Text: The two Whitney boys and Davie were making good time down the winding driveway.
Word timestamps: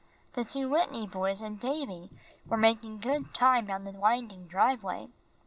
The 0.33 0.43
two 0.43 0.67
Whitney 0.67 1.05
boys 1.05 1.43
and 1.43 1.59
Davie 1.59 2.09
were 2.47 2.57
making 2.57 3.01
good 3.01 3.35
time 3.35 3.67
down 3.67 3.83
the 3.83 3.91
winding 3.91 4.47
driveway. 4.47 5.09